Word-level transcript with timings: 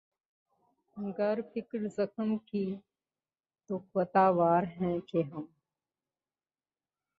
گر 1.17 1.39
فکرِ 1.53 1.81
زخم 1.95 2.37
کی 2.45 2.65
تو 3.69 3.79
خطاوار 3.91 4.63
ہیں 4.81 4.97
کہ 5.07 5.23
ہم 5.23 5.45